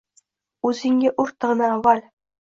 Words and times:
O’zingga 0.69 1.11
ur 1.23 1.33
tig’ni 1.45 1.67
avval 1.67 2.01